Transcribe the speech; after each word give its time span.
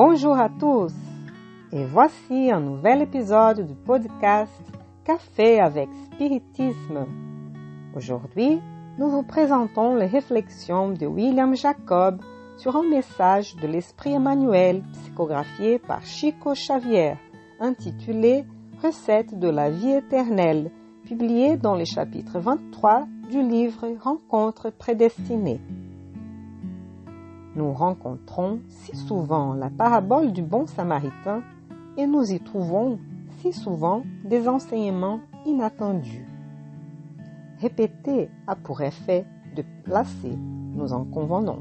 Bonjour 0.00 0.38
à 0.38 0.48
tous 0.48 0.92
et 1.72 1.84
voici 1.84 2.52
un 2.52 2.60
nouvel 2.60 3.02
épisode 3.02 3.66
du 3.66 3.74
podcast 3.74 4.62
Café 5.04 5.58
avec 5.58 5.88
Spiritisme. 6.04 7.04
Aujourd'hui, 7.96 8.60
nous 8.96 9.08
vous 9.08 9.24
présentons 9.24 9.96
les 9.96 10.06
réflexions 10.06 10.90
de 10.90 11.04
William 11.04 11.56
Jacob 11.56 12.22
sur 12.58 12.76
un 12.76 12.88
message 12.88 13.56
de 13.56 13.66
l'Esprit 13.66 14.12
Emmanuel 14.12 14.84
psychographié 14.92 15.80
par 15.80 16.06
Chico 16.06 16.52
Xavier 16.52 17.14
intitulé 17.58 18.44
Recette 18.80 19.36
de 19.36 19.48
la 19.48 19.68
vie 19.68 19.94
éternelle, 19.94 20.70
publié 21.06 21.56
dans 21.56 21.74
le 21.74 21.84
chapitre 21.84 22.38
23 22.38 23.08
du 23.32 23.42
livre 23.42 23.88
Rencontres 24.00 24.70
prédestinées 24.70 25.60
nous 27.58 27.72
rencontrons 27.72 28.60
si 28.68 28.96
souvent 28.96 29.52
la 29.52 29.68
parabole 29.68 30.32
du 30.32 30.42
bon 30.42 30.66
samaritain 30.66 31.42
et 31.96 32.06
nous 32.06 32.32
y 32.32 32.38
trouvons 32.38 33.00
si 33.40 33.52
souvent 33.52 34.02
des 34.24 34.48
enseignements 34.48 35.20
inattendus. 35.44 36.24
Répéter 37.60 38.30
a 38.46 38.54
pour 38.54 38.80
effet 38.80 39.26
de 39.56 39.64
placer, 39.82 40.38
nous 40.72 40.92
en 40.92 41.04
convenons. 41.04 41.60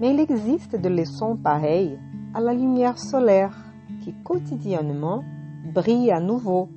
Mais 0.00 0.12
il 0.12 0.18
existe 0.18 0.74
des 0.74 0.88
leçons 0.88 1.36
pareilles 1.36 1.96
à 2.34 2.40
la 2.40 2.52
lumière 2.52 2.98
solaire 2.98 3.56
qui 4.02 4.12
quotidiennement 4.24 5.22
brille 5.72 6.10
à 6.10 6.18
nouveau, 6.18 6.68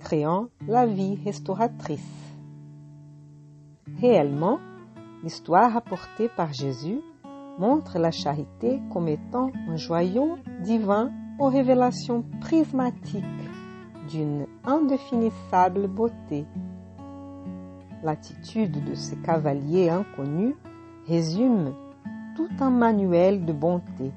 créant 0.00 0.48
la 0.66 0.86
vie 0.86 1.18
restauratrice. 1.24 2.34
Réellement, 4.00 4.58
l'histoire 5.22 5.76
apportée 5.76 6.28
par 6.36 6.52
Jésus 6.52 7.00
montre 7.60 7.98
la 7.98 8.10
charité 8.10 8.80
comme 8.90 9.06
étant 9.06 9.50
un 9.68 9.76
joyau 9.76 10.38
divin 10.62 11.12
aux 11.38 11.48
révélations 11.48 12.24
prismatiques 12.40 13.24
d'une 14.08 14.46
indéfinissable 14.64 15.86
beauté. 15.86 16.46
L'attitude 18.02 18.82
de 18.82 18.94
ce 18.94 19.14
cavalier 19.16 19.90
inconnu 19.90 20.56
résume 21.06 21.74
tout 22.34 22.48
un 22.60 22.70
manuel 22.70 23.44
de 23.44 23.52
bonté, 23.52 24.10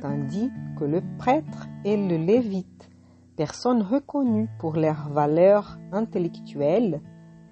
tandis 0.00 0.50
que 0.78 0.84
le 0.84 1.02
prêtre 1.18 1.68
et 1.84 1.98
le 1.98 2.16
lévite, 2.16 2.88
personnes 3.36 3.82
reconnues 3.82 4.48
pour 4.58 4.72
leur 4.76 5.10
valeur 5.10 5.78
intellectuelle, 5.92 7.02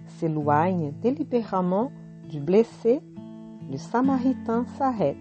s'éloignent 0.06 0.92
délibérément 1.02 1.92
du 2.30 2.40
blessé 2.40 3.02
le 3.70 3.76
Samaritain 3.76 4.64
s'arrête, 4.78 5.16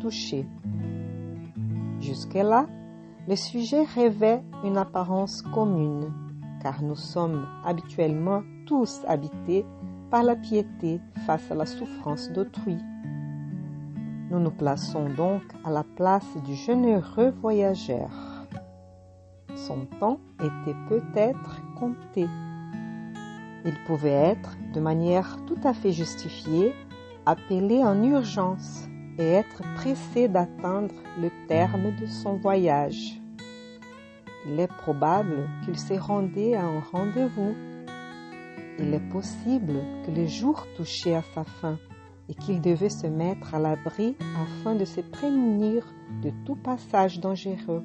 touché. 0.00 0.46
Jusque-là, 2.00 2.66
le 3.26 3.36
sujet 3.36 3.84
revêt 3.96 4.42
une 4.64 4.76
apparence 4.76 5.42
commune, 5.42 6.12
car 6.62 6.82
nous 6.82 6.96
sommes 6.96 7.46
habituellement 7.64 8.42
tous 8.66 9.00
habités 9.06 9.64
par 10.10 10.22
la 10.22 10.36
piété 10.36 11.00
face 11.26 11.50
à 11.50 11.54
la 11.54 11.66
souffrance 11.66 12.30
d'autrui. 12.30 12.76
Nous 14.30 14.40
nous 14.40 14.50
plaçons 14.50 15.08
donc 15.08 15.42
à 15.64 15.70
la 15.70 15.84
place 15.84 16.36
du 16.44 16.54
généreux 16.54 17.30
voyageur. 17.40 18.10
Son 19.56 19.86
temps 19.98 20.20
était 20.38 20.76
peut-être 20.88 21.60
compté. 21.78 22.26
Il 23.64 23.74
pouvait 23.86 24.10
être, 24.10 24.56
de 24.72 24.80
manière 24.80 25.36
tout 25.46 25.58
à 25.64 25.74
fait 25.74 25.92
justifiée, 25.92 26.72
appelé 27.30 27.84
en 27.84 28.02
urgence 28.02 28.88
et 29.16 29.24
être 29.24 29.62
pressé 29.76 30.26
d'atteindre 30.26 30.94
le 31.20 31.30
terme 31.46 31.94
de 32.00 32.06
son 32.06 32.34
voyage. 32.36 33.20
Il 34.46 34.58
est 34.58 34.74
probable 34.78 35.48
qu'il 35.64 35.78
s'est 35.78 35.98
rendu 35.98 36.54
à 36.54 36.64
un 36.64 36.80
rendez-vous. 36.80 37.54
Il 38.80 38.92
est 38.94 39.08
possible 39.12 39.74
que 40.04 40.10
le 40.10 40.26
jour 40.26 40.66
touchait 40.76 41.14
à 41.14 41.22
sa 41.34 41.44
fin 41.44 41.78
et 42.28 42.34
qu'il 42.34 42.60
devait 42.60 42.88
se 42.88 43.06
mettre 43.06 43.54
à 43.54 43.60
l'abri 43.60 44.16
afin 44.42 44.74
de 44.74 44.84
se 44.84 45.00
prémunir 45.00 45.86
de 46.22 46.32
tout 46.44 46.56
passage 46.56 47.20
dangereux 47.20 47.84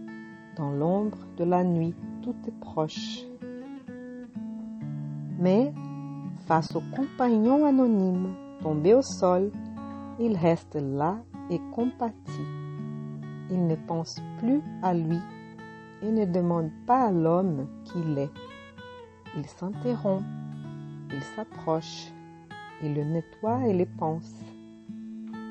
dans 0.57 0.71
l'ombre 0.71 1.19
de 1.37 1.43
la 1.43 1.63
nuit 1.63 1.93
toute 2.23 2.49
proche. 2.61 3.19
Mais, 5.37 5.71
face 6.47 6.75
au 6.75 6.81
compagnon 6.95 7.65
anonyme 7.65 8.33
Tombé 8.61 8.93
au 8.93 9.01
sol, 9.01 9.51
il 10.19 10.35
reste 10.37 10.75
là 10.75 11.17
et 11.49 11.59
compatit. 11.73 12.47
Il 13.51 13.67
ne 13.67 13.75
pense 13.75 14.19
plus 14.39 14.61
à 14.81 14.93
lui 14.93 15.19
et 16.01 16.11
ne 16.11 16.25
demande 16.25 16.71
pas 16.87 17.05
à 17.07 17.11
l'homme 17.11 17.67
qu'il 17.85 18.17
est. 18.17 18.31
Il 19.37 19.45
s'interrompt, 19.45 20.23
il 21.11 21.21
s'approche, 21.35 22.11
il 22.81 22.93
le 22.93 23.03
nettoie 23.03 23.67
et 23.67 23.73
le 23.73 23.85
pense. 23.85 24.33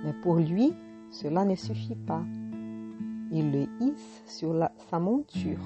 Mais 0.04 0.12
pour 0.22 0.36
lui, 0.36 0.72
cela 1.10 1.44
ne 1.44 1.54
suffit 1.54 1.96
pas. 2.06 2.22
Il 3.30 3.52
le 3.52 3.66
hisse 3.80 4.22
sur 4.26 4.54
sa 4.90 4.98
monture. 4.98 5.64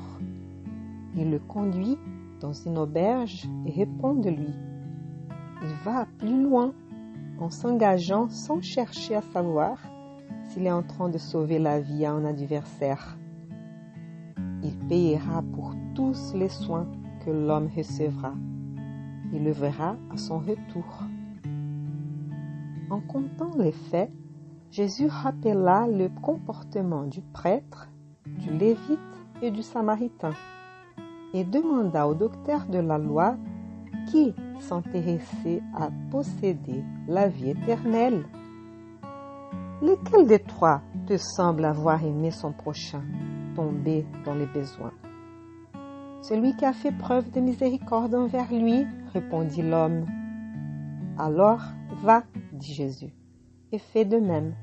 Il 1.17 1.31
le 1.31 1.39
conduit 1.39 1.99
dans 2.41 2.53
une 2.53 2.79
auberge 2.79 3.49
et 3.67 3.73
répond 3.73 4.15
de 4.15 4.31
lui. 4.31 4.55
Il 5.63 5.75
va 5.85 6.07
plus 6.19 6.43
loin 6.43 6.73
en 7.41 7.51
s'engageant 7.51 8.29
sans 8.29 8.61
chercher 8.61 9.17
à 9.17 9.23
savoir 9.23 9.79
s'il 10.45 10.67
est 10.67 10.73
en 10.73 10.83
train 10.83 11.09
de 11.09 11.19
sauver 11.19 11.59
la 11.59 11.81
vie 11.81 12.05
à 12.05 12.13
un 12.13 12.25
adversaire. 12.25 13.19
Il 14.63 14.77
payera 14.89 15.43
pour 15.55 15.75
tous 15.95 16.33
les 16.35 16.49
soins 16.49 16.87
que 17.25 17.31
l'homme 17.31 17.69
recevra. 17.77 18.35
Il 19.33 19.45
le 19.45 19.53
verra 19.53 19.97
à 20.13 20.17
son 20.17 20.39
retour. 20.39 21.03
En 22.91 23.01
comptant 23.01 23.51
les 23.59 23.73
faits, 23.73 24.11
Jésus 24.71 25.07
rappela 25.07 25.87
le 25.87 26.09
comportement 26.23 27.05
du 27.05 27.21
prêtre, 27.21 27.89
du 28.27 28.51
lévite 28.51 28.99
et 29.43 29.51
du 29.51 29.63
samaritain 29.63 30.33
et 31.35 31.45
demanda 31.45 32.07
au 32.09 32.15
docteur 32.15 32.67
de 32.67 32.79
la 32.79 32.99
loi 32.99 33.37
qui 34.11 34.35
s'intéressait 34.61 35.63
à 35.75 35.91
posséder 36.11 36.83
la 37.07 37.29
vie 37.29 37.51
éternelle. 37.51 38.25
Lequel 39.83 40.27
des 40.27 40.39
trois 40.41 40.83
te 41.07 41.17
semble 41.17 41.65
avoir 41.65 42.03
aimé 42.05 42.31
son 42.31 42.53
prochain, 42.53 43.03
tombé 43.55 44.07
dans 44.25 44.35
les 44.35 44.47
besoins? 44.47 44.93
Celui 46.23 46.57
qui 46.57 46.65
a 46.65 46.73
fait 46.73 46.91
preuve 46.91 47.31
de 47.31 47.41
miséricorde 47.41 48.15
envers 48.15 48.53
lui, 48.53 48.85
répondit 49.13 49.63
l'homme. 49.63 50.07
Alors 51.17 51.63
va, 52.03 52.25
dit 52.53 52.75
Jésus, 52.75 53.13
et 53.73 53.79
fais 53.79 54.05
de 54.05 54.19
même. 54.19 54.55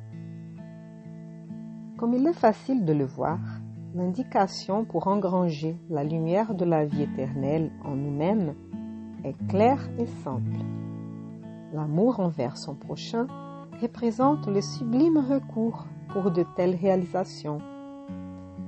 Comme 1.97 2.13
il 2.13 2.27
est 2.27 2.33
facile 2.33 2.83
de 2.83 2.93
le 2.93 3.05
voir, 3.05 3.39
l'indication 3.93 4.83
pour 4.83 5.07
engranger 5.07 5.77
la 5.89 6.03
lumière 6.03 6.53
de 6.53 6.65
la 6.65 6.85
vie 6.85 7.03
éternelle 7.03 7.71
en 7.85 7.95
nous-mêmes 7.95 8.53
est 9.25 9.47
clair 9.47 9.79
et 9.97 10.05
simple. 10.23 10.59
L'amour 11.73 12.19
envers 12.19 12.57
son 12.57 12.75
prochain 12.75 13.27
représente 13.81 14.47
le 14.47 14.61
sublime 14.61 15.17
recours 15.17 15.85
pour 16.09 16.31
de 16.31 16.45
telles 16.55 16.75
réalisations. 16.75 17.57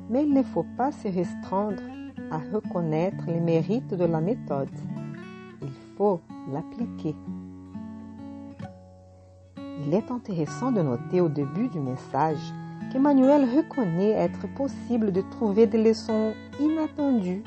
Mais 0.09 0.24
il 0.24 0.33
ne 0.33 0.44
faut 0.44 0.65
pas 0.77 0.92
se 0.92 1.07
restreindre 1.07 1.83
à 2.31 2.39
reconnaître 2.54 3.24
les 3.27 3.39
mérites 3.39 3.94
de 3.94 4.06
la 4.06 4.19
méthode. 4.19 4.69
Il 5.62 5.71
faut 5.98 6.21
l'appliquer. 6.51 7.15
Il 9.86 9.94
est 9.94 10.12
intéressant 10.12 10.71
de 10.71 10.81
noter 10.81 11.21
au 11.21 11.30
début 11.30 11.69
du 11.69 11.80
message 11.80 12.53
qu'Emmanuel 12.92 13.45
reconnaît 13.56 14.12
être 14.12 14.48
possible 14.56 15.12
de 15.12 15.21
trouver 15.21 15.68
des 15.68 15.81
leçons 15.81 16.33
inattendues 16.60 17.44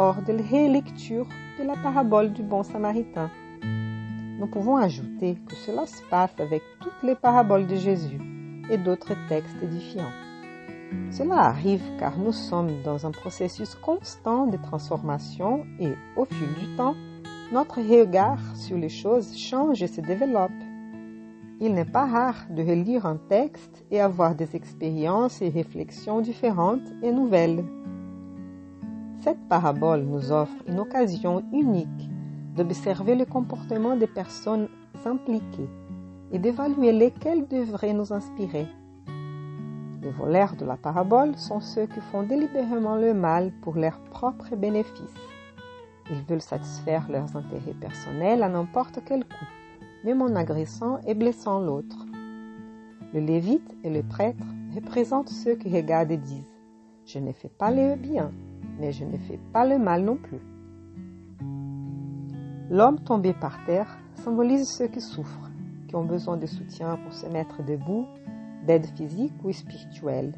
hors 0.00 0.22
de 0.22 0.32
rélecture 0.32 1.26
de 1.58 1.64
la 1.66 1.74
parabole 1.76 2.32
du 2.32 2.42
bon 2.42 2.62
samaritain. 2.62 3.30
Nous 3.62 4.46
pouvons 4.46 4.78
ajouter 4.78 5.36
que 5.46 5.54
cela 5.54 5.84
se 5.84 6.02
passe 6.08 6.32
avec 6.38 6.62
toutes 6.80 7.02
les 7.02 7.14
paraboles 7.14 7.66
de 7.66 7.74
Jésus 7.76 8.18
et 8.70 8.78
d'autres 8.78 9.12
textes 9.28 9.62
édifiants. 9.62 10.14
Cela 11.10 11.40
arrive 11.40 11.82
car 11.98 12.16
nous 12.16 12.32
sommes 12.32 12.80
dans 12.82 13.06
un 13.06 13.10
processus 13.10 13.74
constant 13.74 14.46
de 14.46 14.56
transformation 14.56 15.66
et, 15.78 15.92
au 16.16 16.24
fil 16.24 16.48
du 16.58 16.74
temps, 16.76 16.94
notre 17.52 17.82
regard 17.82 18.40
sur 18.56 18.78
les 18.78 18.88
choses 18.88 19.36
change 19.36 19.82
et 19.82 19.86
se 19.86 20.00
développe. 20.00 20.50
Il 21.60 21.74
n'est 21.74 21.84
pas 21.84 22.06
rare 22.06 22.46
de 22.48 22.62
relire 22.62 23.04
un 23.04 23.18
texte 23.28 23.84
et 23.90 24.00
avoir 24.00 24.34
des 24.34 24.56
expériences 24.56 25.42
et 25.42 25.50
réflexions 25.50 26.22
différentes 26.22 26.88
et 27.02 27.12
nouvelles. 27.12 27.62
Cette 29.22 29.48
parabole 29.50 30.04
nous 30.04 30.32
offre 30.32 30.56
une 30.66 30.80
occasion 30.80 31.44
unique 31.52 32.08
d'observer 32.56 33.14
le 33.14 33.26
comportement 33.26 33.94
des 33.94 34.06
personnes 34.06 34.68
impliquées 35.04 35.68
et 36.32 36.38
d'évaluer 36.38 36.90
lesquelles 36.92 37.46
devraient 37.46 37.92
nous 37.92 38.14
inspirer. 38.14 38.66
Les 40.00 40.10
voleurs 40.10 40.56
de 40.56 40.64
la 40.64 40.78
parabole 40.78 41.36
sont 41.36 41.60
ceux 41.60 41.84
qui 41.84 42.00
font 42.00 42.22
délibérément 42.22 42.96
le 42.96 43.12
mal 43.12 43.52
pour 43.60 43.74
leur 43.74 44.00
propre 44.04 44.56
bénéfice. 44.56 45.14
Ils 46.10 46.22
veulent 46.22 46.40
satisfaire 46.40 47.06
leurs 47.10 47.36
intérêts 47.36 47.74
personnels 47.78 48.42
à 48.42 48.48
n'importe 48.48 49.00
quel 49.04 49.24
coût, 49.24 49.48
même 50.02 50.22
en 50.22 50.34
agressant 50.34 50.98
et 51.06 51.14
blessant 51.14 51.60
l'autre. 51.60 52.06
Le 53.12 53.20
lévite 53.20 53.76
et 53.84 53.90
le 53.90 54.02
prêtre 54.02 54.46
représentent 54.74 55.28
ceux 55.28 55.56
qui 55.56 55.68
regardent 55.68 56.10
et 56.10 56.16
disent 56.16 56.50
Je 57.04 57.18
ne 57.18 57.32
fais 57.32 57.50
pas 57.50 57.70
le 57.70 57.96
bien, 57.96 58.32
mais 58.80 58.92
je 58.92 59.04
ne 59.04 59.18
fais 59.18 59.38
pas 59.52 59.66
le 59.66 59.78
mal 59.78 60.02
non 60.02 60.16
plus. 60.16 60.40
L'homme 62.70 63.00
tombé 63.00 63.34
par 63.34 63.64
terre 63.64 63.98
symbolise 64.14 64.68
ceux 64.68 64.88
qui 64.88 65.00
souffrent, 65.00 65.50
qui 65.88 65.96
ont 65.96 66.04
besoin 66.04 66.36
de 66.36 66.46
soutien 66.46 66.96
pour 67.04 67.12
se 67.12 67.26
mettre 67.26 67.64
debout, 67.64 68.06
d'aide 68.66 68.86
physique 68.96 69.34
ou 69.44 69.52
spirituelle. 69.52 70.34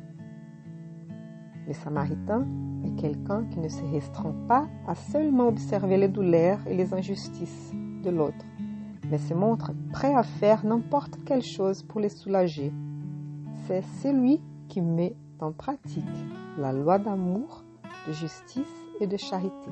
Le 1.67 1.73
samaritain 1.75 2.47
est 2.85 3.01
quelqu'un 3.01 3.45
qui 3.45 3.61
ne 3.61 3.69
se 3.69 3.85
restreint 3.85 4.35
pas 4.49 4.67
à 4.87 4.95
seulement 4.95 5.49
observer 5.49 5.97
les 5.97 6.09
douleurs 6.09 6.59
et 6.67 6.75
les 6.75 6.93
injustices 6.95 7.73
de 8.03 8.11
l'autre, 8.11 8.45
mais 9.11 9.19
se 9.19 9.35
montre 9.35 9.73
prêt 9.93 10.15
à 10.15 10.23
faire 10.23 10.65
n'importe 10.65 11.19
quelle 11.25 11.43
chose 11.43 11.83
pour 11.83 12.01
les 12.01 12.09
soulager. 12.09 12.73
C'est 13.67 13.83
celui 14.03 14.41
qui 14.69 14.81
met 14.81 15.15
en 15.39 15.53
pratique 15.53 16.05
la 16.59 16.73
loi 16.73 16.99
d'amour, 16.99 17.62
de 18.07 18.13
justice 18.13 18.65
et 19.01 19.07
de 19.07 19.17
charité. 19.17 19.71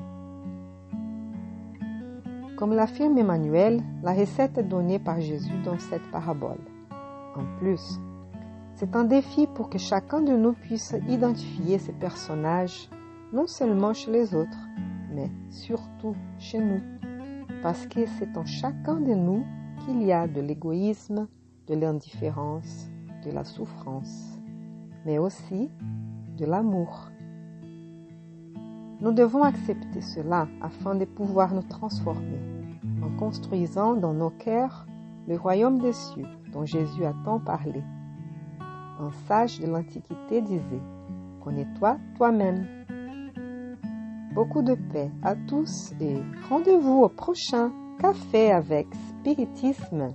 Comme 2.57 2.73
l'affirme 2.73 3.17
Emmanuel, 3.17 3.81
la 4.03 4.13
recette 4.13 4.57
est 4.57 4.63
donnée 4.63 4.99
par 4.99 5.19
Jésus 5.19 5.57
dans 5.65 5.79
cette 5.79 6.09
parabole. 6.11 6.59
En 7.35 7.43
plus, 7.59 7.99
c'est 8.75 8.95
un 8.95 9.03
défi 9.03 9.47
pour 9.47 9.69
que 9.69 9.77
chacun 9.77 10.21
de 10.21 10.35
nous 10.35 10.53
puisse 10.53 10.95
identifier 11.07 11.79
ces 11.79 11.93
personnages, 11.93 12.89
non 13.31 13.47
seulement 13.47 13.93
chez 13.93 14.11
les 14.11 14.33
autres, 14.33 14.57
mais 15.13 15.29
surtout 15.49 16.15
chez 16.39 16.59
nous. 16.59 16.81
Parce 17.61 17.85
que 17.85 18.05
c'est 18.05 18.37
en 18.37 18.45
chacun 18.45 18.95
de 18.95 19.13
nous 19.13 19.45
qu'il 19.85 20.01
y 20.03 20.11
a 20.11 20.27
de 20.27 20.41
l'égoïsme, 20.41 21.27
de 21.67 21.75
l'indifférence, 21.75 22.89
de 23.23 23.31
la 23.31 23.43
souffrance, 23.43 24.39
mais 25.05 25.17
aussi 25.17 25.69
de 26.37 26.45
l'amour. 26.45 27.10
Nous 29.01 29.13
devons 29.13 29.41
accepter 29.41 29.99
cela 29.99 30.47
afin 30.61 30.93
de 30.93 31.05
pouvoir 31.05 31.55
nous 31.55 31.63
transformer 31.63 32.39
en 33.03 33.09
construisant 33.17 33.95
dans 33.95 34.13
nos 34.13 34.29
cœurs 34.29 34.85
le 35.27 35.37
royaume 35.37 35.79
des 35.79 35.93
cieux 35.93 36.27
dont 36.53 36.65
Jésus 36.65 37.03
a 37.03 37.13
tant 37.25 37.39
parlé. 37.39 37.83
Un 38.99 39.09
sage 39.27 39.59
de 39.59 39.65
l'Antiquité 39.65 40.41
disait, 40.41 40.83
Connais-toi 41.43 41.97
toi-même. 42.15 42.67
Beaucoup 44.35 44.61
de 44.61 44.75
paix 44.75 45.09
à 45.23 45.35
tous 45.35 45.93
et 45.99 46.21
rendez-vous 46.47 47.01
au 47.01 47.09
prochain 47.09 47.71
café 47.99 48.51
avec 48.51 48.87
spiritisme. 49.09 50.09